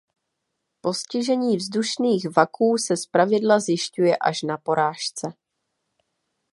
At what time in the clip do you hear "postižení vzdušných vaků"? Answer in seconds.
0.81-2.77